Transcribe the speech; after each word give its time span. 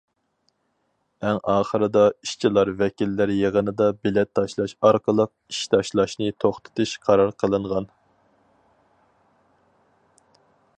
ئەڭ 1.31 1.39
ئاخىرىدا 1.53 2.05
ئىشچىلار 2.27 2.71
ۋەكىللەر 2.79 3.33
يىغىنىدا 3.41 3.89
بېلەت 4.07 4.33
تاشلاش 4.41 4.75
ئارقىلىق 4.89 5.31
ئىش 5.55 5.61
تاشلاشنى 5.75 6.33
توختىتىش 6.45 6.97
قارار 7.07 7.37
قىلىنغان. 7.45 7.89